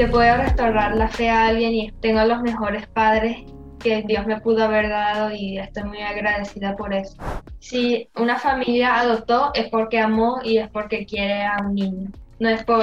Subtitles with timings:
[0.00, 3.36] le puedo restaurar la fe a alguien y tengo los mejores padres
[3.78, 7.18] que Dios me pudo haber dado y estoy muy agradecida por eso.
[7.58, 12.08] Si una familia adoptó es porque amó y es porque quiere a un niño,
[12.38, 12.82] no es por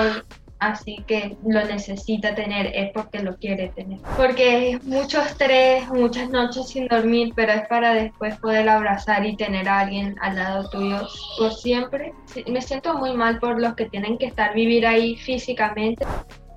[0.60, 3.98] así que lo necesita tener, es porque lo quiere tener.
[4.16, 9.36] Porque es mucho estrés, muchas noches sin dormir, pero es para después poder abrazar y
[9.36, 11.02] tener a alguien al lado tuyo
[11.40, 12.14] por siempre.
[12.46, 16.06] Me siento muy mal por los que tienen que estar vivir ahí físicamente.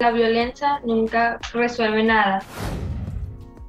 [0.00, 2.40] La violencia nunca resuelve nada.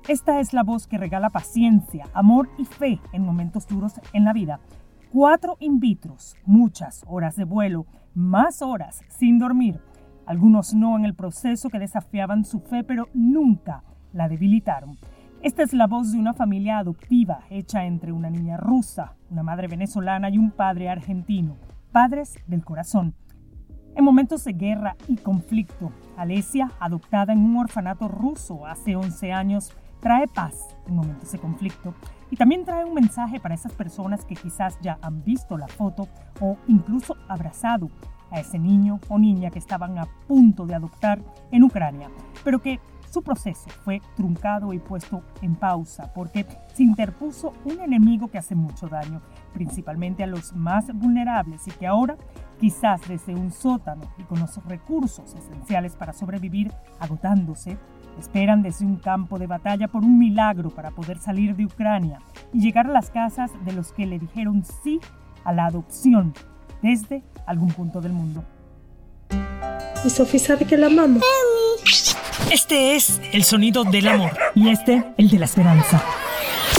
[0.08, 4.34] Esta es la voz que regala paciencia, amor y fe en momentos duros en la
[4.34, 4.60] vida.
[5.12, 9.80] Cuatro in vitros, muchas horas de vuelo, más horas sin dormir
[10.26, 14.98] algunos no en el proceso que desafiaban su fe, pero nunca la debilitaron.
[15.42, 19.68] Esta es la voz de una familia adoptiva hecha entre una niña rusa, una madre
[19.68, 21.58] venezolana y un padre argentino,
[21.92, 23.14] padres del corazón.
[23.94, 29.74] En momentos de guerra y conflicto, Alesia, adoptada en un orfanato ruso hace 11 años,
[30.00, 31.94] trae paz en momentos de conflicto
[32.30, 36.08] y también trae un mensaje para esas personas que quizás ya han visto la foto
[36.40, 37.90] o incluso abrazado
[38.32, 42.10] a ese niño o niña que estaban a punto de adoptar en Ucrania,
[42.46, 42.80] pero que
[43.12, 48.56] su proceso fue truncado y puesto en pausa porque se interpuso un enemigo que hace
[48.56, 49.22] mucho daño,
[49.54, 52.16] principalmente a los más vulnerables y que ahora,
[52.62, 57.76] quizás desde un sótano y con los recursos esenciales para sobrevivir agotándose,
[58.20, 62.20] esperan desde un campo de batalla por un milagro para poder salir de Ucrania
[62.54, 65.00] y llegar a las casas de los que le dijeron sí
[65.44, 66.36] a la adopción
[66.84, 68.44] desde algún punto del mundo.
[70.06, 71.24] Y Sofía sabe que la amamos.
[72.52, 76.04] Este es el sonido del amor y este el de la esperanza.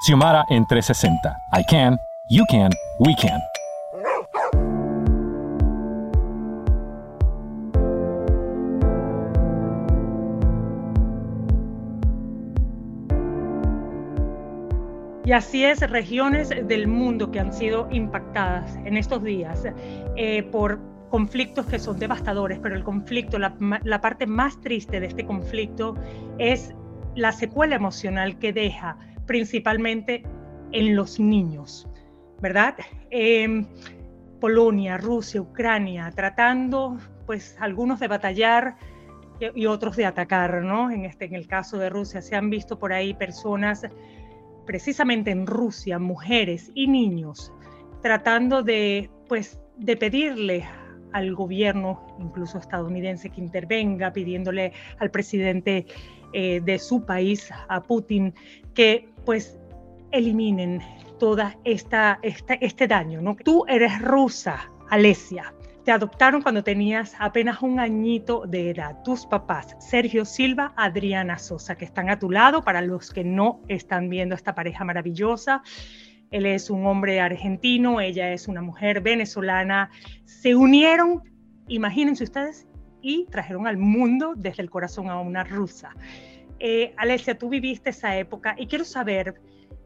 [0.00, 1.36] Xiomara en 360.
[1.52, 1.98] I can,
[2.30, 2.70] you can,
[3.00, 3.40] we can.
[15.24, 19.64] Y así es, regiones del mundo que han sido impactadas en estos días
[20.16, 25.26] eh, por conflictos que son devastadores, pero el conflicto, la, parte más triste de este
[25.26, 25.96] conflicto
[26.38, 26.72] es
[27.14, 28.96] la secuela emocional que deja
[29.28, 30.24] principalmente
[30.72, 31.86] en los niños,
[32.40, 32.74] ¿verdad?
[33.10, 33.66] Em,
[34.40, 38.76] Polonia, Rusia, Ucrania, tratando pues algunos de batallar
[39.54, 40.90] y, otros de atacar, ¿no?
[40.90, 43.86] En, este, en el caso de Rusia se han visto por ahí personas
[44.66, 47.52] precisamente en Rusia, mujeres y niños,
[48.02, 50.64] tratando de, pues, de pedirle
[51.12, 55.86] al gobierno, incluso estadounidense, que intervenga, pidiéndole al presidente
[56.32, 58.34] eh, de su país, a Putin,
[58.78, 59.58] que pues
[60.12, 60.80] eliminen
[61.18, 63.20] toda esta, este daño.
[63.20, 63.34] ¿no?
[63.34, 65.52] Tú eres rusa, Alesia,
[65.84, 69.02] te adoptaron cuando tenías apenas un añito de edad.
[69.02, 73.62] Tus papás, Sergio Silva, Adriana Sosa, que están a tu lado para los que no
[73.66, 75.60] están viendo esta pareja maravillosa.
[76.30, 79.90] Él es un hombre argentino, ella es una mujer venezolana.
[80.24, 81.24] Se unieron,
[81.66, 82.68] imagínense ustedes,
[83.02, 85.96] y trajeron al mundo desde el corazón a una rusa.
[86.60, 89.34] Eh, Alesia, tú viviste esa época y quiero saber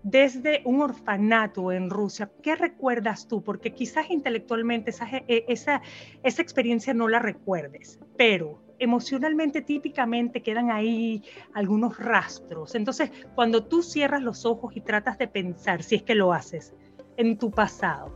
[0.03, 3.43] desde un orfanato en Rusia, ¿qué recuerdas tú?
[3.43, 5.81] Porque quizás intelectualmente esa, e, esa,
[6.23, 11.23] esa experiencia no la recuerdes, pero emocionalmente típicamente quedan ahí
[11.55, 12.75] algunos rastros.
[12.75, 16.75] Entonces, cuando tú cierras los ojos y tratas de pensar, si es que lo haces,
[17.17, 18.13] en tu pasado,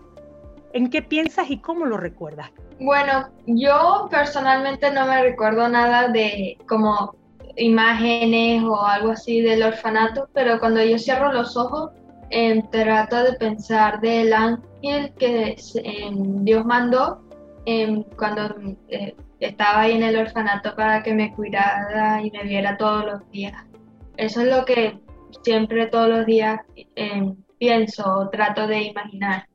[0.72, 2.50] ¿en qué piensas y cómo lo recuerdas?
[2.80, 7.14] Bueno, yo personalmente no me recuerdo nada de como
[7.56, 11.90] imágenes o algo así del orfanato, pero cuando yo cierro los ojos,
[12.30, 17.22] eh, trato de pensar del ángel que em, Dios mandó
[17.64, 18.54] em, cuando
[18.88, 23.30] eh, estaba ahí en el orfanato para que me cuidara y me viera todos los
[23.30, 23.54] días.
[24.16, 24.98] eso es lo que
[25.42, 26.60] siempre todos los días
[27.58, 29.46] pienso o trato de imaginar.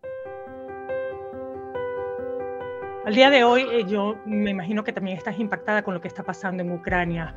[3.03, 6.07] Al día de hoy eh, yo me imagino que también estás impactada con lo que
[6.07, 7.35] está pasando en Ucrania.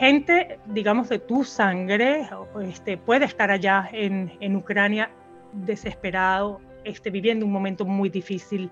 [0.00, 2.26] Gente, digamos, de tu sangre
[2.62, 5.10] este, puede estar allá en, en Ucrania
[5.52, 8.70] desesperado, este, viviendo un momento muy difícil.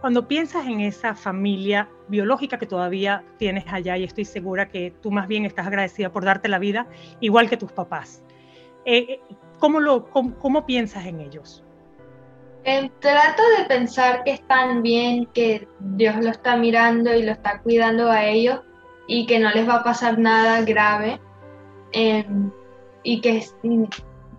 [0.00, 5.10] Cuando piensas en esa familia biológica que todavía tienes allá, y estoy segura que tú
[5.10, 6.86] más bien estás agradecida por darte la vida,
[7.20, 8.24] igual que tus papás,
[8.86, 9.20] eh, eh,
[9.58, 11.62] ¿cómo, lo, cómo, piensas en ellos?
[12.64, 17.60] Eh, trato de pensar que están bien, que Dios lo está mirando y lo está
[17.60, 18.62] cuidando a ellos
[19.06, 21.20] y que no les va a pasar nada grave
[21.92, 22.50] em,
[23.02, 23.44] y que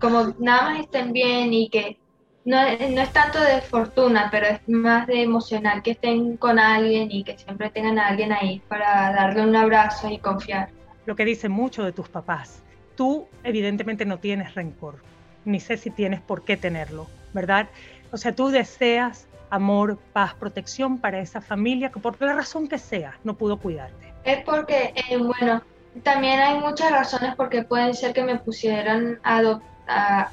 [0.00, 1.98] como nada más estén bien y que
[2.44, 7.10] no, no, es tanto de fortuna, pero es más de emocional que estén con alguien
[7.10, 10.68] y que siempre tengan a alguien ahí para darle un abrazo y confiar.
[11.06, 12.62] Lo que dice mucho de tus papás.
[12.96, 14.96] Tú evidentemente no tienes rencor,
[15.44, 17.68] ni sé si tienes por qué tenerlo, ¿verdad?
[18.12, 22.78] O sea, tú deseas amor, paz, protección para esa familia que por la razón que
[22.78, 24.13] sea no pudo cuidarte.
[24.24, 25.62] Es porque, eh, bueno,
[26.02, 29.60] también hay muchas razones porque pueden ser que me pusieran a,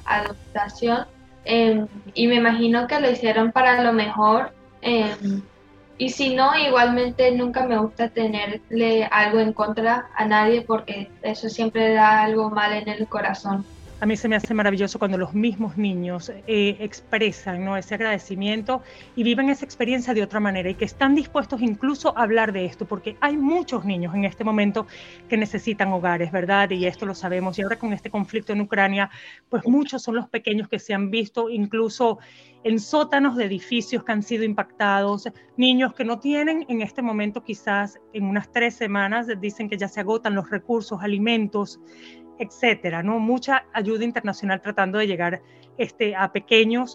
[0.04, 1.06] adoptación
[1.44, 4.52] em, y me imagino que lo hicieron para lo mejor.
[4.80, 5.42] Em,
[5.98, 11.48] y si no, igualmente nunca me gusta tenerle algo en contra a nadie porque eso
[11.48, 13.64] siempre da algo mal en el corazón.
[14.02, 18.82] A mí se me hace maravilloso cuando los mismos niños eh, expresan ese agradecimiento
[19.14, 22.64] y viven esa experiencia de otra manera y que están dispuestos incluso a hablar de
[22.64, 24.88] esto, porque hay muchos niños en este momento
[25.28, 26.68] que necesitan hogares, ¿verdad?
[26.70, 27.56] Y esto lo sabemos.
[27.60, 29.08] Y ahora con este conflicto en Ucrania,
[29.48, 32.18] pues muchos son los pequeños que se han visto incluso
[32.64, 37.42] en sótanos de edificios que han sido impactados, niños que no tienen en este momento
[37.42, 41.80] quizás en unas tres semanas, dicen que ya se agotan los recursos, alimentos,
[42.38, 43.18] etcétera, ¿no?
[43.18, 45.42] Mucha ayuda internacional tratando de llegar
[45.78, 46.94] este, a pequeños,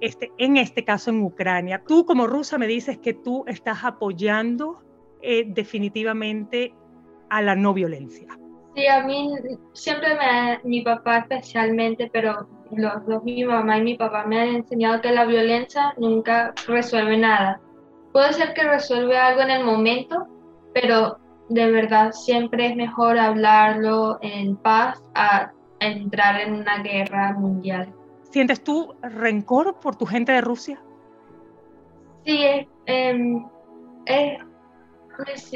[0.00, 1.82] este, en este caso en Ucrania.
[1.86, 4.82] Tú como rusa me dices que tú estás apoyando
[5.22, 6.74] eh, definitivamente
[7.30, 8.28] a la no violencia.
[8.74, 9.32] Sí, a mí
[9.72, 14.48] siempre me, mi papá especialmente, pero los dos, mi mamá y mi papá me han
[14.56, 17.60] enseñado que la violencia nunca resuelve nada.
[18.12, 20.26] Puede ser que resuelve algo en el momento,
[20.74, 21.18] pero
[21.48, 27.92] de verdad siempre es mejor hablarlo en paz a entrar en una guerra mundial.
[28.30, 30.82] ¿Sientes tú rencor por tu gente de Rusia?
[32.24, 32.44] Sí,
[32.86, 33.46] em,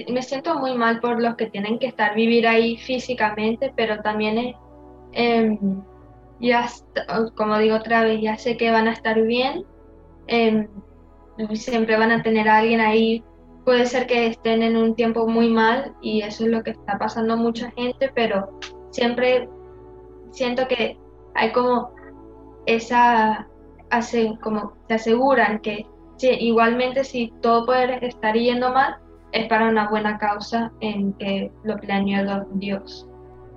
[0.08, 4.38] me, siento muy mal por los que tienen que estar vivir ahí físicamente, pero también
[4.38, 4.56] es,
[5.12, 5.58] em,
[6.40, 6.68] ya,
[7.34, 9.64] como digo otra vez, ya sé que van a estar bien,
[10.28, 10.68] em,
[11.54, 13.24] siempre van a tener a alguien ahí
[13.70, 16.98] puede ser que estén en un tiempo muy mal y eso es lo que está
[16.98, 18.58] pasando a mucha gente, pero
[18.90, 19.48] siempre
[20.32, 20.98] siento que
[21.36, 21.92] hay como
[22.66, 23.46] esa,
[24.42, 25.86] como se aseguran que
[26.20, 28.96] igualmente si todo puede estar yendo mal,
[29.30, 33.08] es para una buena causa en que lo planeó Dios.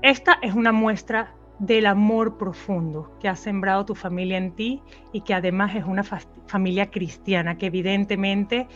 [0.03, 4.79] Esta es una muestra del amor profundo que ha sembrado tu familia en ti
[5.11, 8.67] y que además es una familia cristiana que evidentemente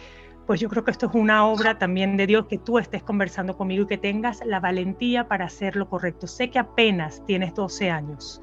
[0.48, 3.58] pues yo creo que esto es una obra también de Dios, que tú estés conversando
[3.58, 6.26] conmigo y que tengas la valentía para hacer lo correcto.
[6.26, 8.42] Sé que apenas tienes 12 años,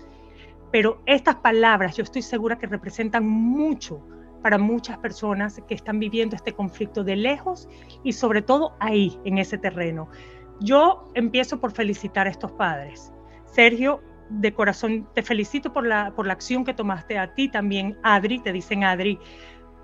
[0.71, 4.07] pero estas palabras yo estoy segura que representan mucho
[4.43, 7.67] para muchas personas que están viviendo este conflicto de lejos
[8.03, 10.11] y sobre todo ahí, en ese terreno.
[10.61, 13.11] Yo empiezo por felicitar a estos padres.
[13.47, 17.97] Sergio, de corazón te felicito por la, por la acción que tomaste a ti también,
[18.03, 19.19] Adri, te dicen Adri,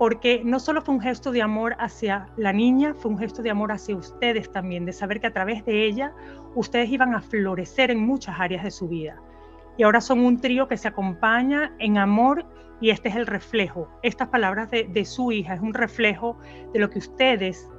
[0.01, 3.51] porque no solo fue un gesto de amor hacia la niña, fue un gesto de
[3.51, 6.11] amor hacia ustedes también, de saber que a través de ella
[6.55, 9.21] ustedes iban a florecer en muchas áreas de su vida.
[9.77, 12.47] Y ahora son un trío que se acompaña en amor
[12.79, 13.89] y este es el reflejo.
[14.01, 16.35] Estas palabras de, su hija es un reflejo
[16.73, 17.69] de lo que ustedes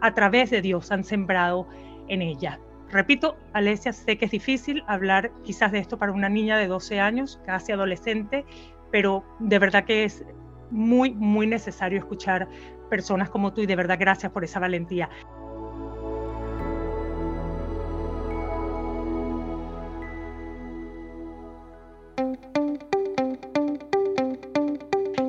[0.00, 1.68] a través de Dios han sembrado
[2.08, 2.58] en ella.
[2.88, 7.00] Repito, Alesia, sé que es difícil hablar quizás de esto para una niña de 12
[7.00, 8.46] años, casi adolescente,
[8.90, 10.24] pero de verdad que es
[10.70, 12.48] muy, muy necesario escuchar
[12.90, 15.08] personas como tú y de verdad gracias por esa valentía.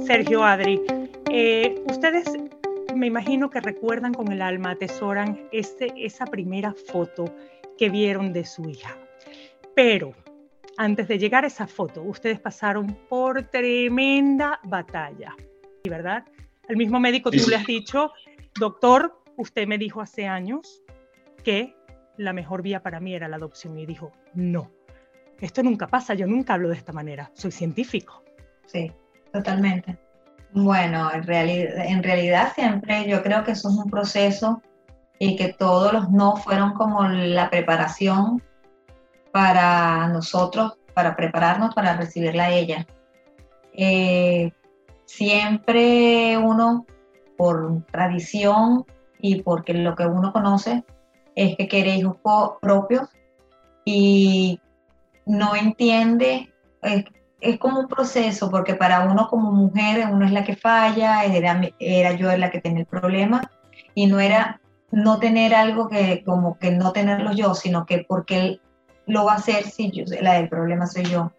[0.05, 0.81] Sergio Adri,
[1.29, 2.25] eh, ustedes
[2.95, 7.25] me imagino que recuerdan con el alma, atesoran ese, esa primera foto
[7.77, 8.97] que vieron de su hija.
[9.75, 10.13] Pero
[10.77, 15.35] antes de llegar a esa foto, ustedes pasaron por tremenda batalla,
[15.89, 16.23] ¿verdad?
[16.69, 18.11] El mismo médico tú le has dicho,
[18.59, 20.83] doctor, usted me dijo hace años
[21.43, 21.75] que
[22.17, 24.71] la mejor vía para mí era la adopción y dijo, no.
[25.39, 28.23] esto nunca pasa, yo nunca hablo de esta manera, soy científico.
[28.65, 28.91] Sí,
[29.31, 29.97] totalmente.
[30.51, 34.61] Bueno, en realidad, en realidad siempre yo creo que eso es un proceso
[35.19, 38.41] y que todos los no fueron como la preparación
[39.37, 42.87] para nosotros, para prepararnos para recibirla a ella.
[43.71, 44.51] Eh,
[45.05, 46.87] siempre uno,
[47.37, 48.83] por tradición
[49.19, 50.83] y porque lo que uno conoce,
[51.35, 53.09] es que quiere hijos propios
[53.85, 54.59] y
[55.27, 56.51] no entiende,
[56.81, 57.05] es,
[57.39, 61.61] es, como un proceso, porque para uno como mujer, uno es la que falla, era,
[61.77, 63.51] era yo la que tenía el problema,
[63.93, 68.61] y no era no tener algo que como que no tenerlo yo, sino que porque
[69.07, 71.31] lo va a hacer si yo, la del problema soy yo.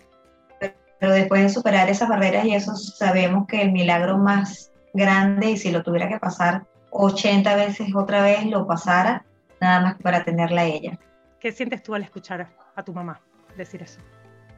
[0.58, 5.56] Pero después de superar esas barreras y eso sabemos que el milagro más grande y
[5.56, 9.24] si lo tuviera que pasar 80 veces otra vez lo pasara,
[9.60, 10.98] nada más para tenerla a ella.
[11.38, 13.20] ¿Qué sientes tú al escuchar a tu mamá
[13.56, 14.00] decir eso?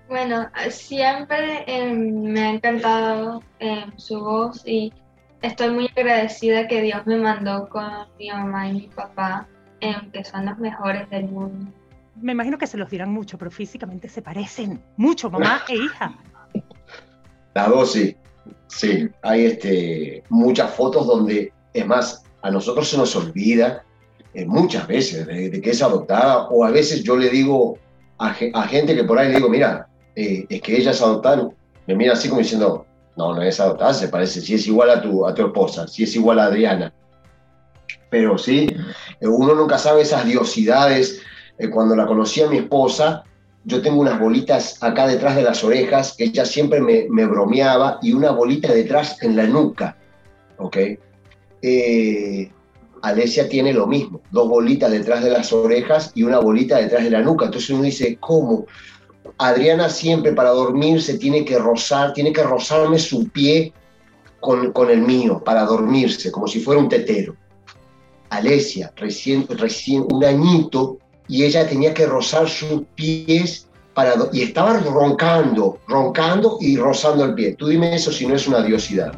[0.09, 4.93] Bueno, siempre em, me ha encantado em, su voz y
[5.43, 7.85] estoy muy agradecida que Dios me mandó con
[8.19, 9.47] mi mamá y mi papá,
[9.81, 11.73] em, que son los mejores del mundo.
[12.21, 16.19] Me imagino que se los dirán mucho, pero físicamente se parecen mucho, mamá e hija.
[17.55, 18.17] Las dos sí,
[18.69, 19.09] sí.
[19.23, 23.85] Hay este, muchas fotos donde, es más, a nosotros se nos olvida
[24.35, 27.79] eh, muchas veces de, que es adoptada, o a veces yo le digo
[28.19, 31.49] a, gente que por ahí le digo, mira, eh, es que ella es adoptada,
[31.87, 32.87] me mira así como diciendo,
[33.17, 36.05] no, no es adoptada, se parece, si es igual a tu, a tu esposa, si
[36.05, 36.93] es igual a Adriana.
[38.11, 38.69] Pero sí,
[39.21, 41.23] eh, uno nunca sabe esas diosidades.
[41.69, 43.25] Cuando la conocí a mi esposa,
[43.65, 47.99] yo tengo unas bolitas acá detrás de las orejas, que ella siempre me, me bromeaba,
[48.01, 49.97] y una bolita detrás en la nuca,
[50.57, 50.77] ¿ok?
[51.61, 52.51] Eh,
[53.03, 57.11] Alesia tiene lo mismo, dos bolitas detrás de las orejas y una bolita detrás de
[57.11, 57.47] la nuca.
[57.47, 58.67] Entonces uno dice, ¿cómo?
[59.39, 63.73] Adriana siempre para dormir se tiene que rozar, tiene que rozarme su pie
[64.41, 67.37] con, con el mío para dormirse, como si fuera un tetero.
[68.29, 70.99] Alesia, recién, recién un añito,
[71.31, 77.35] y ella tenía que rozar sus pies para, y estaba roncando, roncando y rozando el
[77.35, 77.55] pie.
[77.55, 79.13] Tú dime eso si no es una diosidad.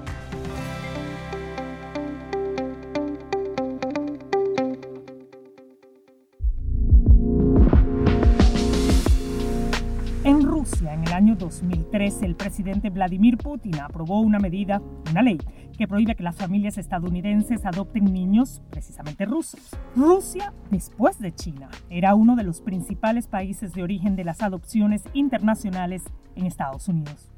[11.60, 14.80] 2013, el presidente Vladimir Putin aprobó una medida,
[15.10, 15.38] una ley,
[15.76, 19.60] que prohíbe que las familias estadounidenses adopten niños precisamente rusos.
[19.94, 25.02] Rusia, después de China, era uno de los principales países de origen de las adopciones
[25.12, 26.02] internacionales
[26.36, 27.30] en Estados Unidos.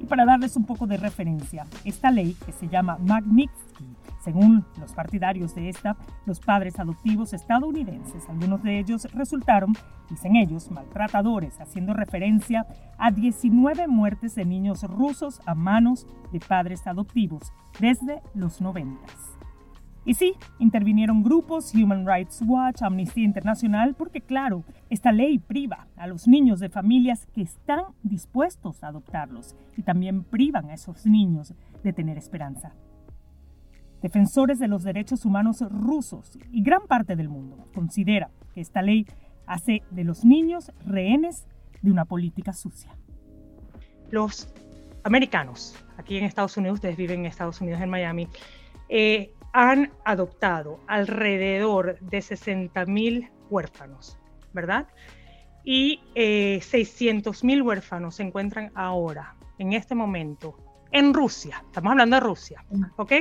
[0.00, 3.84] Y para darles un poco de referencia, esta ley, que se llama Magnitsky,
[4.24, 9.74] según los partidarios de esta, los padres adoptivos estadounidenses, algunos de ellos resultaron,
[10.08, 12.66] dicen ellos, maltratadores, haciendo referencia
[12.96, 18.98] a 19 muertes de niños rusos a manos de padres adoptivos desde los 90.
[20.06, 26.06] Y sí, intervinieron grupos Human Rights Watch, Amnistía Internacional, porque claro, esta ley priva a
[26.06, 31.54] los niños de familias que están dispuestos a adoptarlos y también privan a esos niños
[31.82, 32.74] de tener esperanza
[34.04, 39.06] defensores de los derechos humanos rusos y gran parte del mundo considera que esta ley
[39.46, 41.46] hace de los niños rehenes
[41.80, 42.94] de una política sucia.
[44.10, 44.52] Los
[45.04, 48.28] americanos, aquí en Estados Unidos, ustedes viven en Estados Unidos, en Miami,
[48.90, 54.18] eh, han adoptado alrededor de 60.000 huérfanos,
[54.52, 54.86] ¿verdad?
[55.64, 60.58] Y eh, 600.000 huérfanos se encuentran ahora, en este momento,
[60.90, 61.64] en Rusia.
[61.66, 62.64] Estamos hablando de Rusia,
[62.96, 63.12] ¿ok?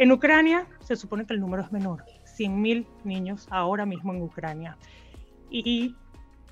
[0.00, 2.06] En Ucrania se supone que el número es menor,
[2.38, 4.78] 100.000 niños ahora mismo en Ucrania.
[5.50, 5.94] Y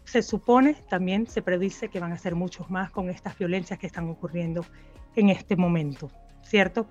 [0.05, 3.87] se supone, también se predice que van a ser muchos más con estas violencias que
[3.87, 4.67] están ocurriendo
[5.17, 6.11] en este momento,
[6.43, 6.89] ¿cierto?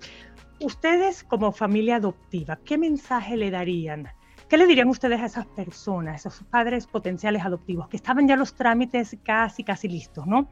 [0.59, 4.07] Ustedes como familia adoptiva, ¿qué mensaje le darían?
[4.49, 8.35] ¿Qué le dirían ustedes a esas personas, a esos padres potenciales adoptivos que estaban ya
[8.35, 10.49] los trámites casi, casi listos, ¿no?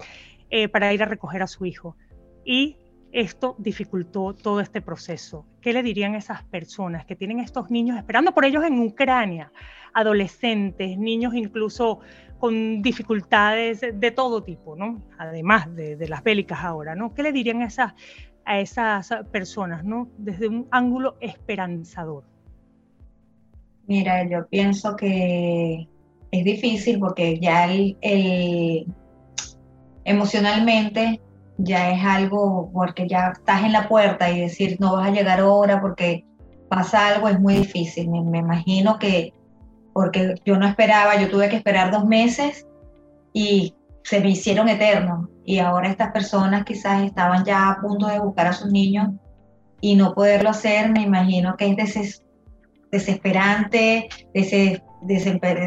[0.52, 1.98] Eh, para ir a recoger a su hijo.
[2.46, 2.78] Y
[3.16, 5.46] esto dificultó todo este proceso.
[5.62, 9.54] ¿Qué le dirían a esas personas que tienen estos niños esperando por ellos en Ucrania?
[9.94, 12.02] Adolescentes, niños incluso
[12.40, 15.02] con dificultades de todo tipo, ¿no?
[15.18, 17.14] Además de, las bélicas ahora, ¿no?
[17.14, 17.94] ¿Qué le dirían a esas,
[18.44, 20.10] a esas personas, ¿no?
[20.18, 22.26] Desde un ángulo esperanzador.
[23.88, 25.88] Mira, yo pienso que
[26.32, 27.96] es difícil porque ya el
[30.04, 31.22] emocionalmente
[31.58, 35.40] ya es algo porque ya estás en la puerta y decir no vas a llegar
[35.40, 36.26] ahora porque
[36.70, 38.10] pasa algo es muy difícil.
[38.10, 39.34] Me, imagino que
[39.94, 42.68] porque yo no esperaba, yo tuve que esperar dos meses
[43.34, 45.30] y se me hicieron eternos.
[45.46, 49.10] Y ahora estas personas quizás estaban ya a punto de buscar a sus niños
[49.80, 52.22] y no poderlo hacer, me imagino que es
[52.92, 54.82] desesperante, ese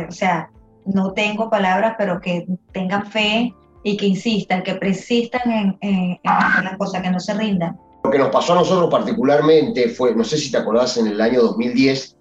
[0.09, 0.51] o sea,
[0.85, 6.77] no tengo palabras, pero que tengan fe y que insistan, que persistan en, en, las
[6.77, 7.79] cosas, que no se rindan.
[8.05, 11.21] Lo que nos pasó a nosotros particularmente fue, no sé si te acordás, en el
[11.21, 12.17] año 2010,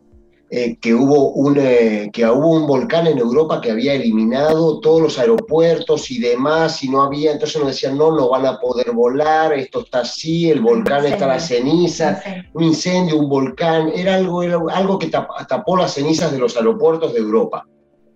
[0.49, 5.01] eh, que, hubo un, eh, que hubo un volcán en Europa que había eliminado todos
[5.01, 8.91] los aeropuertos y demás, y no había, entonces nos decían, no, no van a poder
[8.91, 12.21] volar, esto está así, el volcán está la ceniza,
[12.53, 17.13] un incendio, un volcán, era algo, era algo que tapó las cenizas de los aeropuertos
[17.13, 17.65] de Europa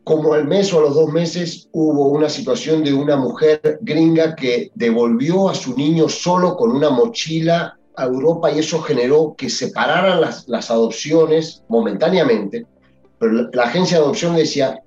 [0.04, 4.36] como al mes o a los dos meses hubo una situación de una mujer gringa
[4.36, 9.50] que devolvió a su niño solo con una mochila a Europa y eso generó que
[9.50, 12.66] separaran las, las adopciones momentáneamente,
[13.20, 14.82] pero la, agencia de adopción decía,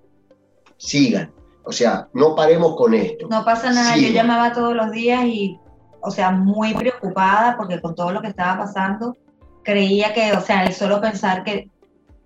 [0.78, 1.32] sigan,
[1.64, 3.28] o sea, no paremos con esto.
[3.28, 5.58] No pasa nada, yo llamaba todos los días y,
[6.00, 9.16] o sea, muy preocupada porque con todo lo que estaba pasando,
[9.62, 11.70] creía que, o sea, el solo pensar que,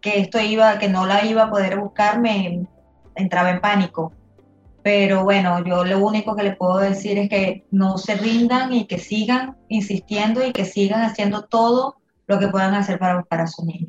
[0.01, 2.67] que esto iba, que no la iba a poder buscar, me,
[3.19, 4.13] entraba en pánico.
[4.83, 8.87] Pero bueno, yo lo único que le puedo decir es que no se rindan y
[8.87, 11.97] que sigan insistiendo y que sigan haciendo todo
[12.27, 13.89] lo que puedan hacer para buscar a su niño.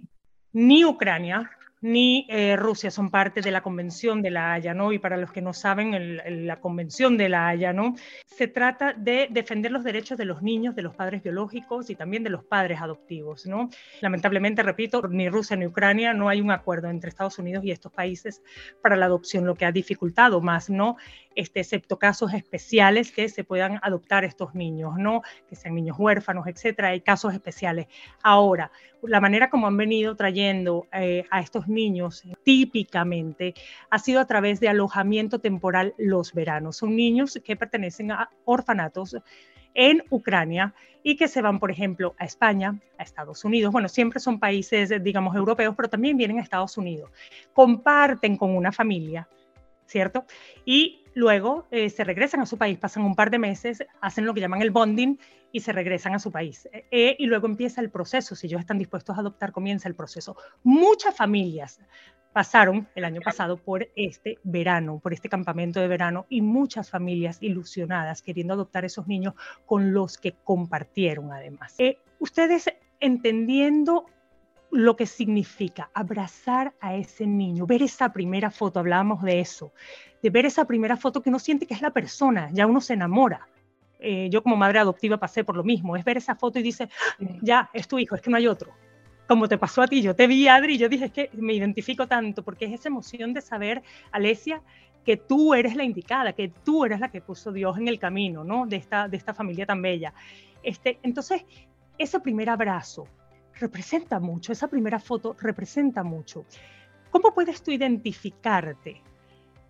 [0.51, 1.49] Ni Ucrania
[1.81, 4.91] ni eh, Rusia son parte de la Convención de la Haya, ¿no?
[4.91, 7.95] Y para los que no saben, la Convención de la Haya, ¿no?
[8.25, 12.23] Se trata de defender los derechos de los niños, de los padres biológicos y también
[12.23, 13.69] de los padres adoptivos, ¿no?
[14.01, 17.91] Lamentablemente, repito, ni Rusia ni Ucrania no hay un acuerdo entre Estados Unidos y estos
[17.91, 18.41] países
[18.81, 20.97] para la adopción, lo que ha dificultado más, ¿no?
[21.35, 25.21] Este, excepto casos especiales que se puedan adoptar estos niños, ¿no?
[25.47, 27.87] Que sean niños huérfanos, etcétera, hay casos especiales.
[28.23, 28.71] Ahora,
[29.03, 33.53] la manera como han venido trayendo eh, a estos niños típicamente
[33.89, 36.77] ha sido a través de alojamiento temporal los veranos.
[36.77, 39.15] Son niños que pertenecen a orfanatos
[39.73, 40.73] en Ucrania
[41.03, 43.71] y que se van, por ejemplo, a España, a Estados Unidos.
[43.71, 47.11] Bueno, siempre son países, digamos, europeos, pero también vienen a Estados Unidos.
[47.53, 49.27] Comparten con una familia,
[49.85, 50.25] ¿cierto?
[50.65, 54.33] Y luego eh, se regresan a su país, pasan un par de meses, hacen lo
[54.33, 55.17] que llaman el bonding
[55.51, 56.67] y se regresan a su país.
[56.73, 60.35] Eh, y luego empieza el proceso, si ellos están dispuestos a adoptar, comienza el proceso.
[60.63, 61.79] Muchas familias
[62.33, 67.37] pasaron el año pasado por este verano, por este campamento de verano, y muchas familias
[67.41, 69.33] ilusionadas queriendo adoptar esos niños
[69.65, 71.75] con los que compartieron además.
[71.79, 72.69] Eh, ustedes
[72.99, 74.05] entendiendo
[74.71, 79.73] lo que significa abrazar a ese niño, ver esa primera foto, hablábamos de eso,
[80.21, 82.93] de ver esa primera foto que uno siente que es la persona, ya uno se
[82.93, 83.47] enamora.
[83.99, 86.89] Eh, yo como madre adoptiva pasé por lo mismo, es ver esa foto y dice,
[87.41, 88.71] ya, es tu hijo, es que no hay otro.
[89.27, 92.07] Como te pasó a ti, yo te vi, Adri, yo dije, es que me identifico
[92.07, 94.61] tanto, porque es esa emoción de saber, Alesia,
[95.03, 98.43] que tú eres la indicada, que tú eres la que puso Dios en el camino,
[98.43, 98.65] ¿no?
[98.65, 100.13] De esta, de esta familia tan bella.
[100.63, 101.45] Este, entonces,
[101.97, 103.07] ese primer abrazo
[103.59, 106.45] representa mucho, esa primera foto representa mucho.
[107.11, 109.01] ¿Cómo puedes tú identificarte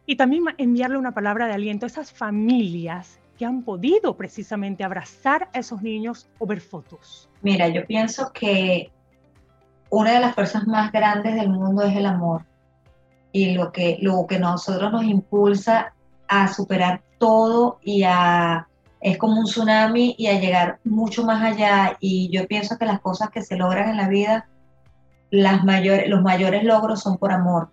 [0.05, 5.49] y también enviarle una palabra de aliento a esas familias que han podido precisamente abrazar
[5.53, 7.29] a esos niños o ver fotos?
[7.41, 8.91] Mira, yo pienso que
[9.89, 12.45] una de las fuerzas más grandes del mundo es el amor
[13.31, 15.93] y lo que, lo que nosotros nos impulsa
[16.27, 18.68] a superar todo y a
[19.01, 22.99] es como un tsunami y a llegar mucho más allá y yo pienso que las
[22.99, 24.47] cosas que se logran en la vida
[25.31, 27.69] las mayores los mayores logros son por amor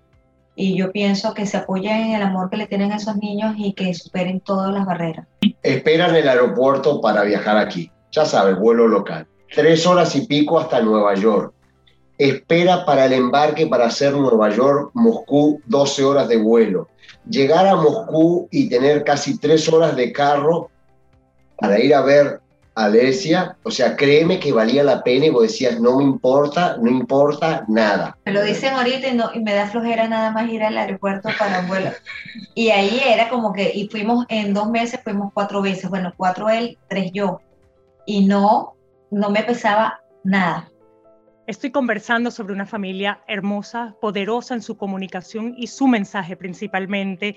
[0.57, 3.55] y yo pienso que se apoyen en el amor que le tienen a esos niños
[3.59, 5.27] y que superen todas las barreras.
[5.63, 9.27] Esperan el aeropuerto para viajar aquí, ya sabes, vuelo local.
[9.55, 11.53] Tres horas y pico hasta Nueva York.
[12.17, 16.89] Espera para el embarque para hacer Nueva York, Moscú, 12 horas de vuelo.
[17.29, 20.71] Llegar a Moscú y tener casi tres horas de carro
[21.59, 22.41] para ir a ver
[22.77, 26.91] Alesia, o sea, créeme que valía la pena y vos decías, no me importa, no
[26.91, 28.19] importa nada.
[28.27, 31.31] Me lo dicen ahorita y, no, y me da flojera nada más ir al aeropuerto
[31.39, 31.91] para un vuelo.
[32.55, 36.51] Y ahí era como que, y fuimos en dos meses, fuimos cuatro veces, bueno, cuatro
[36.51, 37.41] él, tres yo.
[38.05, 38.77] Y no,
[39.11, 40.71] no me pesaba nada.
[41.47, 47.37] Estoy conversando sobre una familia hermosa, poderosa en su comunicación y su mensaje principalmente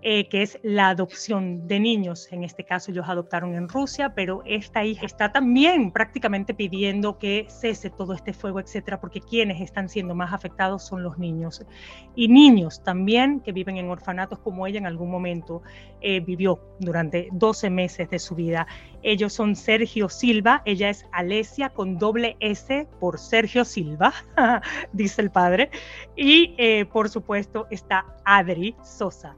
[0.00, 2.28] eh, que es la adopción de niños.
[2.30, 7.46] En este caso ellos adoptaron en Rusia, pero esta hija está también prácticamente pidiendo que
[7.48, 11.66] cese todo este fuego, etcétera, porque quienes están siendo más afectados son los niños.
[12.14, 15.62] Y niños también que viven en orfanatos como ella en algún momento
[16.00, 18.68] eh, vivió durante 12 meses de su vida.
[19.02, 24.14] Ellos son Sergio Silva, ella es Alesia con doble S por Sergio Silva,
[24.92, 25.70] dice el padre,
[26.14, 29.36] y eh, por supuesto está Adri Sosa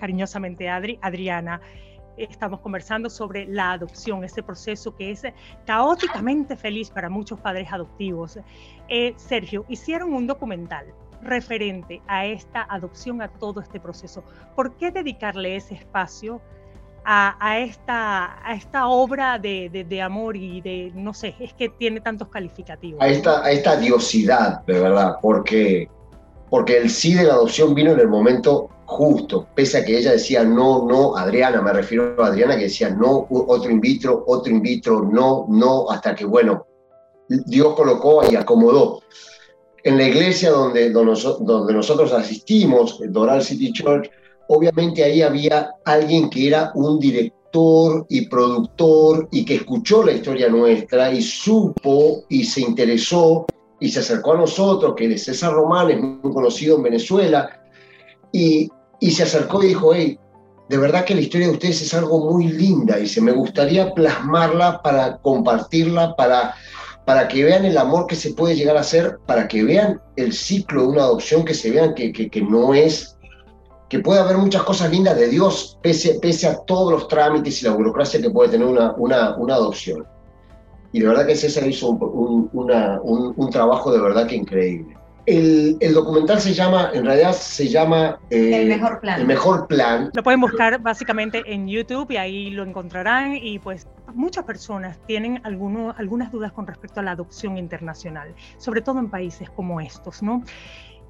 [0.00, 1.60] cariñosamente Adri, Adriana.
[2.16, 5.22] Estamos conversando sobre la adopción, ese proceso que es
[5.64, 8.38] caóticamente feliz para muchos padres adoptivos.
[8.88, 10.86] Eh, Sergio, hicieron un documental
[11.22, 14.24] referente a esta adopción, a todo este proceso.
[14.56, 16.40] ¿Por qué dedicarle ese espacio
[17.04, 22.00] a, esta, a esta obra de, de, amor y de, no sé, es que tiene
[22.00, 23.00] tantos calificativos?
[23.00, 25.88] A esta, a esta diosidad, de verdad, porque,
[26.50, 30.12] porque el sí de la adopción vino en el momento justo, pese a que ella
[30.12, 34.52] decía no, no, Adriana, me refiero a Adriana que decía no, otro in vitro, otro
[34.52, 36.66] in vitro, no, no, hasta que, bueno,
[37.28, 39.00] Dios colocó y acomodó.
[39.84, 44.10] En la iglesia donde, donde nosotros asistimos, Doral City Church,
[44.48, 50.48] obviamente ahí había alguien que era un director y productor y que escuchó la historia
[50.48, 53.46] nuestra y supo y se interesó
[53.80, 57.60] y se acercó a nosotros, que es César Román, es muy conocido en Venezuela,
[58.30, 60.18] y, y se acercó y dijo, hey,
[60.68, 63.92] de verdad que la historia de ustedes es algo muy linda y se me gustaría
[63.92, 66.54] plasmarla para compartirla, para,
[67.04, 70.32] para que vean el amor que se puede llegar a hacer, para que vean el
[70.32, 73.16] ciclo de una adopción, que se vean que, que, no es,
[73.88, 77.64] que puede haber muchas cosas lindas de Dios, pese, pese a todos los trámites y
[77.64, 80.06] la burocracia que puede tener una, una, una adopción.
[80.92, 84.96] Y de verdad que César hizo un, un, un trabajo de verdad que increíble.
[85.26, 88.18] El, documental se llama, en realidad se llama...
[88.30, 89.20] Eh, el mejor plan.
[89.20, 90.10] El mejor plan.
[90.12, 95.40] Lo pueden buscar básicamente en YouTube y ahí lo encontrarán y pues muchas personas tienen
[95.44, 100.22] alguno, algunas dudas con respecto a la adopción internacional, sobre todo en países como estos,
[100.22, 100.42] ¿no?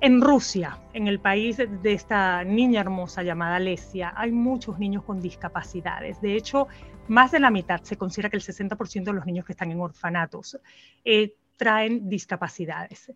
[0.03, 5.21] En Rusia, en el país de esta niña hermosa llamada Alesia, hay muchos niños con
[5.21, 6.23] discapacidades.
[6.23, 6.69] De hecho,
[7.11, 9.81] más de la mitad, se considera que el 60% de los niños que están en
[9.81, 10.59] orfanatos
[11.05, 13.13] eh, traen discapacidades.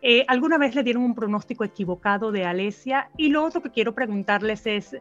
[0.00, 3.10] Eh, ¿Alguna vez le dieron un pronóstico equivocado de Alesia?
[3.18, 4.96] Y lo otro que quiero preguntarles es,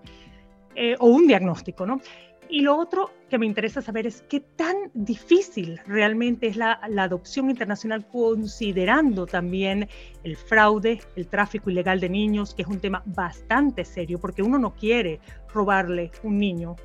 [0.76, 2.02] eh, o un diagnóstico, ¿no?
[2.50, 7.50] Y lo otro que me interesa saber es qué tan difícil realmente es la, adopción
[7.50, 9.88] internacional considerando también
[10.24, 14.60] el fraude, el tráfico ilegal de niños, que es un tema bastante serio, porque uno
[14.60, 15.22] no quiere
[15.54, 16.76] robarle un niño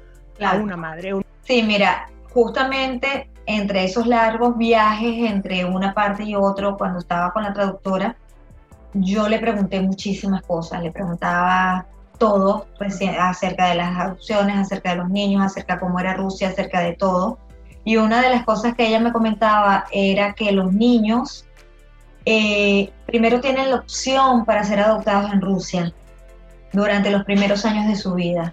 [0.41, 1.13] a una madre.
[1.49, 7.43] Sí, mira, justamente entre esos largos viajes entre una parte y otro, cuando estaba con
[7.43, 8.17] la traductora,
[8.93, 11.87] yo le pregunté muchísimas cosas, le preguntaba
[12.19, 12.67] todo
[13.19, 16.93] acerca de las adopciones, acerca de los niños, acerca de cómo era Rusia, acerca de
[16.93, 17.39] todo.
[17.83, 21.47] Y una de las cosas que ella me comentaba era que los niños
[22.27, 25.95] eh, primero tienen la opción para ser adoptados en Rusia
[26.75, 28.53] durante los primeros años de su vida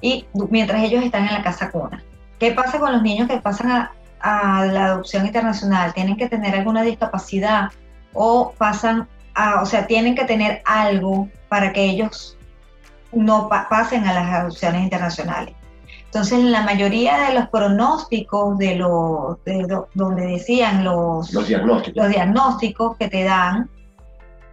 [0.00, 2.02] y mientras ellos están en la casa cuna.
[2.38, 3.88] ¿Qué pasa con los niños que pasan
[4.20, 5.92] a, la adopción internacional?
[5.92, 7.70] Tienen que tener alguna discapacidad
[8.12, 12.36] o pasan a, o sea, tienen que tener algo para que ellos
[13.12, 15.54] no pasen a las adopciones internacionales.
[16.04, 19.38] Entonces, la mayoría de los pronósticos de los,
[19.94, 22.02] donde decían los, los, diagnósticos.
[22.02, 23.68] los diagnósticos que te dan,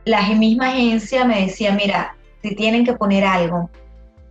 [0.03, 3.69] la misma agencia me decía, mira, si tienen que poner algo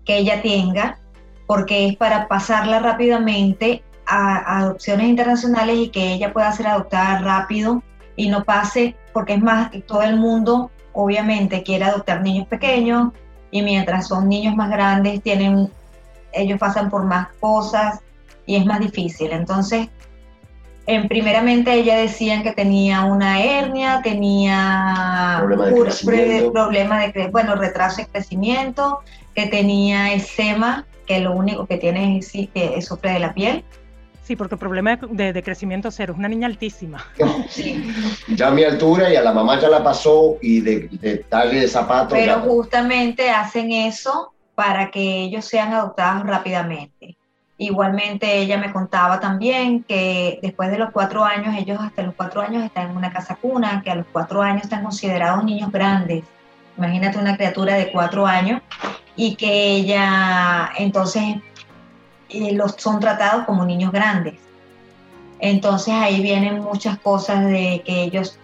[0.04, 0.98] que ella tenga,
[1.46, 7.82] porque es para pasarla rápidamente a, adopciones internacionales y que ella pueda ser adoptada rápido
[8.16, 13.12] y no pase, porque es más, todo el mundo obviamente quiere adoptar niños pequeños
[13.50, 15.70] y mientras son niños más grandes tienen,
[16.32, 18.00] ellos pasan por más cosas
[18.46, 19.32] y es más difícil.
[19.32, 19.88] Entonces,
[20.86, 25.42] en primeramente ella decían que tenía una hernia, tenía
[26.52, 29.00] problema de, bueno, retraso de crecimiento,
[29.34, 33.64] que tenía eczema, que lo único que tiene es que sufre de la piel.
[34.24, 37.04] Sí, porque el problema de, crecimiento cero, es una niña altísima.
[37.48, 37.92] Sí.
[38.28, 41.60] Ya a mi altura y a la mamá ya la pasó y de, de talle
[41.60, 42.18] de zapatos.
[42.18, 47.18] Pero justamente hacen eso para que ellos sean adoptados rápidamente.
[47.58, 52.40] Igualmente ella me contaba también que después de los cuatro años, ellos hasta los cuatro
[52.40, 56.24] años están en una casa cuna, que a los cuatro años están considerados niños grandes.
[56.76, 58.60] Imagínate una criatura de cuatro años
[59.16, 61.36] y que ella entonces
[62.28, 64.34] eh, los son tratados como niños grandes.
[65.38, 68.38] Entonces ahí vienen muchas cosas de que ellos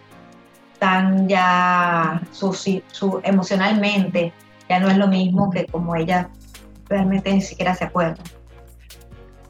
[0.74, 4.32] están ya su, su, emocionalmente,
[4.68, 6.30] ya no es lo mismo que como ella
[6.88, 8.22] realmente ni siquiera se acuerda.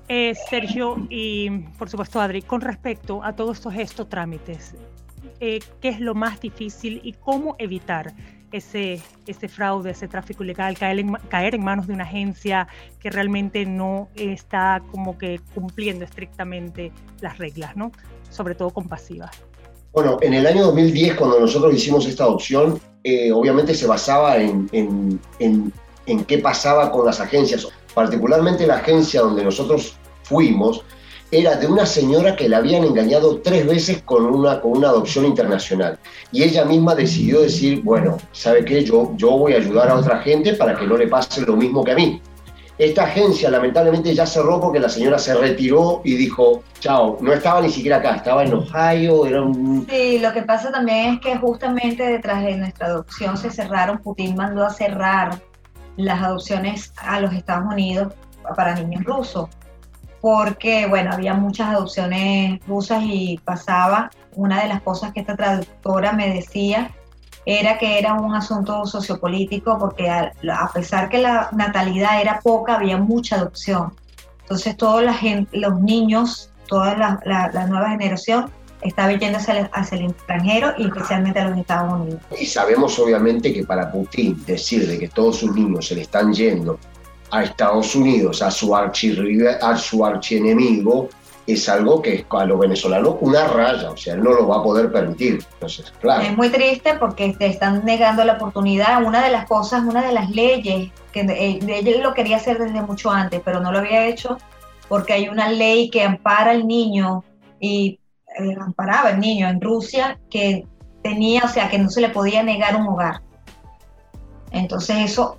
[0.08, 4.74] Eh, Sergio y por supuesto Adri, con respecto a todos estos, estos trámites,
[5.38, 8.12] eh, ¿qué es lo más difícil y cómo evitar
[8.52, 12.68] ese, ese fraude, ese tráfico ilegal, caer en, caer en manos de una agencia
[13.00, 17.92] que realmente no está como que cumpliendo estrictamente las reglas, ¿no?
[18.30, 19.30] Sobre todo compasivas.
[19.92, 24.68] Bueno, en el año 2010, cuando nosotros hicimos esta adopción, eh, obviamente se basaba en,
[24.72, 25.72] en,
[26.06, 30.84] en qué pasaba con las agencias, particularmente la agencia donde nosotros fuimos,
[31.30, 35.24] era de una señora que la habían engañado tres veces con una, con una adopción
[35.24, 35.98] internacional.
[36.32, 38.84] Y ella misma decidió decir, bueno, ¿sabe qué?
[38.84, 41.84] Yo, yo voy a ayudar a otra gente para que no le pase lo mismo
[41.84, 42.20] que a mí.
[42.78, 47.60] Esta agencia lamentablemente ya cerró porque la señora se retiró y dijo, chao, no estaba
[47.60, 49.42] ni siquiera acá, estaba en Ohio, era.
[49.86, 54.34] Sí, lo que pasa también es que justamente detrás de nuestra adopción se cerraron, Putin
[54.34, 55.38] mandó a cerrar
[55.98, 58.14] las adopciones a los Estados Unidos
[58.56, 59.50] para niños rusos,
[60.20, 66.12] porque, bueno, había muchas adopciones rusas y pasaba, una de las cosas que esta traductora
[66.12, 66.90] me decía
[67.46, 70.32] era que era un asunto sociopolítico porque a,
[70.74, 73.94] pesar que la natalidad era poca, había mucha adopción.
[74.42, 75.02] Entonces todos
[75.52, 78.50] los niños, toda la, nueva generación
[78.82, 82.20] estaba yendo hacia el, extranjero y especialmente a los Estados Unidos.
[82.38, 86.32] Y sabemos obviamente que para Putin decir de que todos sus niños se le están
[86.32, 86.78] yendo
[87.30, 91.08] a Estados Unidos, a su, a su archienemigo,
[91.46, 94.58] es algo que es a los venezolanos una raya, o sea, él no lo va
[94.58, 95.44] a poder permitir.
[95.54, 96.22] Entonces, claro.
[96.22, 99.02] Es muy triste porque te están negando la oportunidad.
[99.02, 103.10] Una de las cosas, una de las leyes, que él lo quería hacer desde mucho
[103.10, 104.38] antes, pero no lo había hecho
[104.90, 107.22] porque hay una ley que ampara al niño
[107.60, 108.00] y
[108.40, 110.66] eh, amparaba al niño en Rusia que
[111.04, 113.22] tenía, o sea, que no se le podía negar un hogar.
[114.50, 115.38] Entonces eso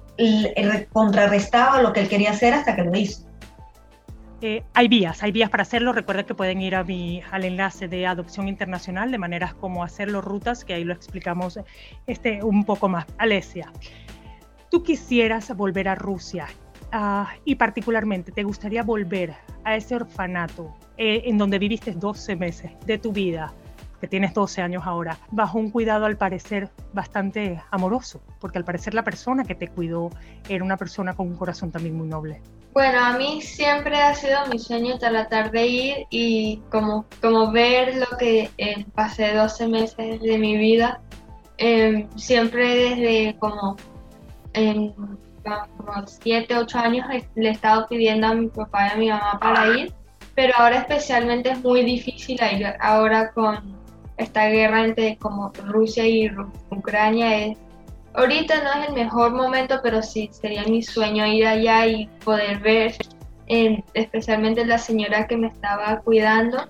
[0.92, 3.26] contrarrestaba lo que él quería hacer hasta que lo hizo.
[4.44, 5.94] Eh, hay vías, hay vías para hacerlo.
[5.94, 10.22] Recuerden que pueden ir a mi, al enlace de adopción internacional de maneras como hacerlo,
[10.22, 11.60] rutas, que ahí lo explicamos
[12.08, 13.06] este, un poco más.
[13.20, 13.72] Alesia,
[14.72, 16.48] tú quisieras volver a Rusia
[16.92, 22.72] ah, y particularmente te gustaría volver a ese orfanato eh, en donde viviste 12 meses
[22.88, 23.54] de tu vida,
[24.02, 28.96] que tienes 12 años ahora, bajo un cuidado al parecer bastante amoroso, porque al parecer
[28.96, 30.10] la persona que te cuidó
[30.50, 32.42] era una persona con un corazón también muy noble.
[32.74, 37.96] Bueno, a mí siempre ha sido mi sueño tratar de ir y como, como ver
[37.98, 41.00] lo que eh, pasé 12 meses de mi vida.
[41.58, 43.78] Em, siempre desde como,
[44.54, 49.10] en, como 7, 8 años le he estado pidiendo a mi papá y a mi
[49.10, 49.94] mamá para ir,
[50.34, 53.81] pero ahora especialmente es muy difícil ir ahora con
[54.22, 56.32] esta guerra entre como Rusia y
[56.70, 57.58] Ucrania es
[58.14, 62.60] ahorita no es el mejor momento, pero sí sería mi sueño ir allá y poder
[62.60, 62.96] ver,
[63.94, 66.68] especialmente la señora que me estaba cuidando,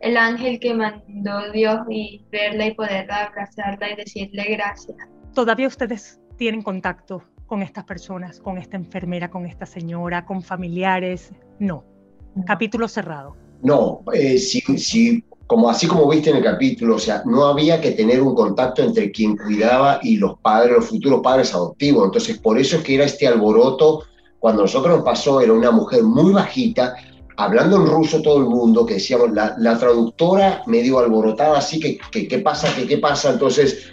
[0.00, 4.96] el ángel que mandó Dios y verla y poder abrazarla y decirle gracias.
[5.32, 11.32] ¿Todavía ustedes tienen contacto con estas personas, con esta enfermera, con esta señora, con familiares?
[11.58, 11.84] No.
[12.46, 13.36] Capítulo cerrado.
[13.62, 17.80] No, eh, sí, sí, como así como viste en el capítulo, o sea, no había
[17.80, 22.06] que tener un contacto entre quien cuidaba y los padres, los futuros padres adoptivos.
[22.06, 24.04] Entonces, por eso es que era este alboroto.
[24.38, 26.94] Cuando nosotros nos pasó, era una mujer muy bajita,
[27.36, 31.98] hablando en ruso todo el mundo, que decíamos, la, la traductora medio alborotada, así que,
[32.26, 32.68] ¿qué pasa?
[32.74, 33.30] ¿Qué, ¿Qué pasa?
[33.30, 33.86] Entonces,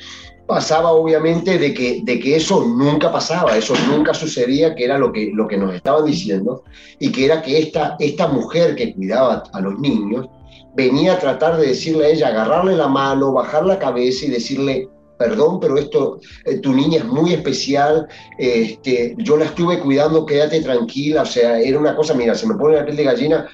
[0.47, 5.11] pasaba obviamente de que, de que eso nunca pasaba, eso nunca sucedía, que era lo
[5.11, 6.63] que, lo que nos estaban diciendo,
[6.99, 10.27] y que era que esta, esta mujer que cuidaba a los niños,
[10.75, 14.89] venía a tratar de decirle a ella, agarrarle la mano, bajar la cabeza y decirle,
[15.17, 18.07] perdón, pero esto, eh, tu niña es muy especial,
[18.37, 22.55] este, yo la estuve cuidando, quédate tranquila, o sea, era una cosa, mira, se me
[22.55, 23.47] pone la piel de gallina.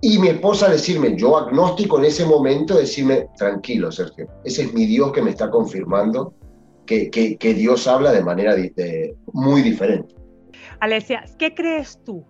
[0.00, 4.86] Y mi esposa decirme, yo agnóstico en ese momento, decirme, tranquilo, Sergio, ese es mi
[4.86, 6.34] Dios que me está confirmando
[6.86, 8.54] que, que, Dios habla de manera
[9.32, 10.14] muy diferente.
[10.78, 12.24] Alesia, ¿qué crees tú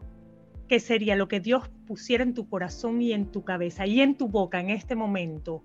[0.69, 4.17] que sería lo que Dios pusiera en tu corazón y en tu cabeza y en
[4.17, 5.63] tu boca en este momento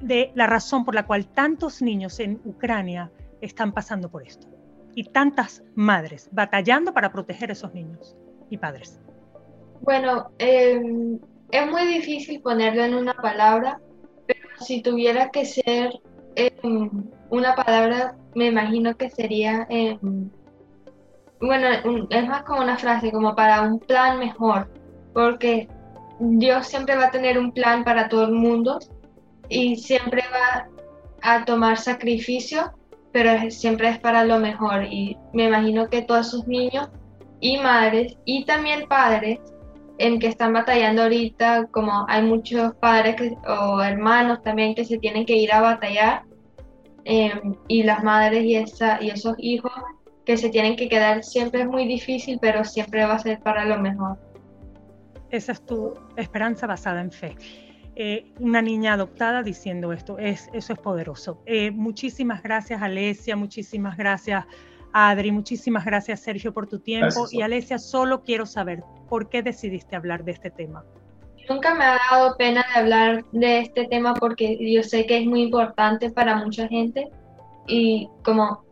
[0.00, 4.46] de la razón por la cual tantos niños en Ucrania están pasando por esto
[4.94, 8.16] y tantas madres batallando para proteger a esos niños
[8.50, 9.00] y padres?
[9.82, 11.18] Bueno, em,
[11.50, 13.80] es muy difícil ponerlo en una palabra,
[14.26, 16.00] pero si tuviera que ser
[16.34, 16.90] em,
[17.30, 20.30] una palabra, me imagino que sería em,
[21.40, 21.68] bueno,
[22.10, 24.68] es más como una frase, como para un plan mejor,
[25.12, 25.68] porque
[26.18, 28.78] Dios siempre va a tener un plan para todo el mundo
[29.48, 30.68] y siempre va
[31.22, 32.72] a tomar sacrificio,
[33.12, 34.84] pero siempre es para lo mejor.
[34.84, 36.88] Y me imagino que todos sus niños
[37.40, 39.40] y madres y también padres
[39.98, 45.24] en que están batallando ahorita, como hay muchos padres o hermanos también que se tienen
[45.24, 46.22] que ir a batallar,
[47.04, 49.72] em, y las madres y, esa, y esos hijos
[50.26, 53.64] que se tienen que quedar siempre es muy difícil, pero siempre va a ser para
[53.64, 54.18] lo mejor.
[55.30, 57.36] Esa es tu esperanza basada en fe.
[57.94, 61.42] Eh, una niña adoptada diciendo esto, es, eso es poderoso.
[61.46, 64.44] Eh, muchísimas gracias Alesia, muchísimas gracias
[64.92, 67.26] Adri, muchísimas gracias Sergio por tu tiempo.
[67.30, 70.84] y Alesia, solo quiero saber, ¿por qué decidiste hablar de este tema?
[71.48, 75.26] Nunca me ha dado pena de hablar de este tema porque yo sé que es
[75.26, 77.08] muy importante para mucha gente
[77.68, 78.64] y como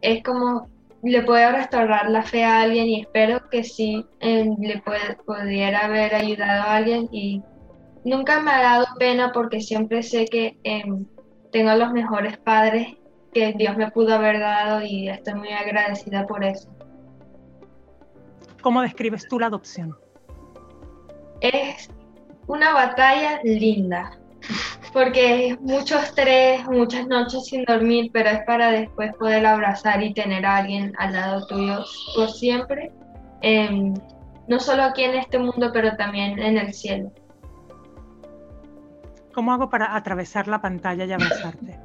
[0.00, 0.68] es como
[1.02, 5.86] le puede restaurar la fe a alguien y espero que sí eh, le puede, pudiera
[5.86, 7.42] haber ayudado a alguien y
[8.04, 11.06] nunca me ha dado pena porque siempre sé que em,
[11.52, 12.88] tengo los mejores padres
[13.32, 16.68] que Dios me pudo haber dado y estoy muy agradecida por eso.
[18.62, 19.96] ¿Cómo describes tú la adopción?
[21.40, 21.88] Es
[22.46, 24.19] una batalla linda,
[24.92, 30.12] porque es mucho estrés, muchas noches sin dormir, pero es para después poder abrazar y
[30.14, 32.92] tener a alguien al lado tuyo por siempre,
[33.42, 33.94] em,
[34.48, 37.12] no solo aquí en este mundo, pero también en el cielo.
[39.32, 41.78] ¿Cómo hago para atravesar la pantalla y abrazarte?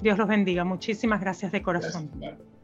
[0.00, 0.64] Dios los bendiga.
[0.64, 2.10] Muchísimas gracias de corazón.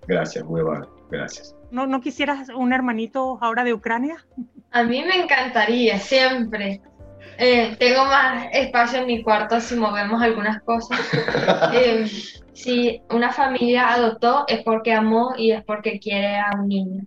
[0.09, 0.63] Gracias, muy
[1.11, 1.55] Gracias.
[1.71, 4.17] ¿No, ¿No quisieras un hermanito ahora de Ucrania?
[4.73, 6.81] A mí me encantaría, siempre.
[7.39, 10.99] Eh, tengo más espacio en mi cuarto si movemos algunas cosas.
[11.73, 12.07] Eh,
[12.53, 17.05] si una familia adoptó es porque amó y es porque quiere a un niño.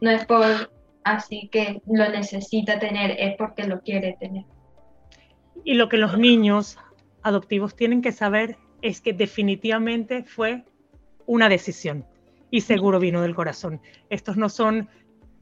[0.00, 0.70] No es por
[1.02, 4.44] así que lo necesita tener, es porque lo quiere tener.
[5.64, 6.78] Y lo que los niños
[7.22, 10.64] adoptivos tienen que saber es que definitivamente fue
[11.26, 12.06] una decisión
[12.50, 13.80] y seguro vino del corazón.
[14.10, 14.88] Estos no son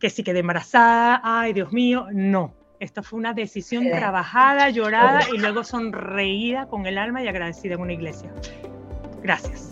[0.01, 2.55] que si quedé embarazada, ay Dios mío, no.
[2.83, 7.81] Esta fue una decisión trabajada, llorada y luego sonreída con el alma y agradecida en
[7.81, 8.29] una iglesia.
[9.23, 9.71] Gracias.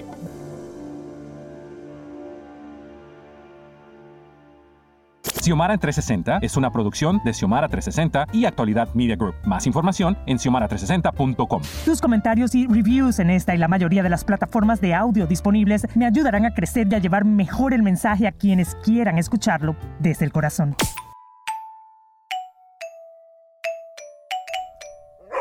[5.24, 9.34] Xiomara en 360 es una producción de Xiomara 360 y Actualidad Media Group.
[9.44, 11.62] Más información en xiomara360.com.
[11.84, 15.88] Tus comentarios y reviews en esta y la mayoría de las plataformas de audio disponibles
[15.96, 20.26] me ayudarán a crecer y a llevar mejor el mensaje a quienes quieran escucharlo desde
[20.26, 20.76] el corazón.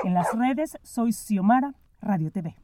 [0.10, 2.56] En las redes soy Xiomara Radio TV.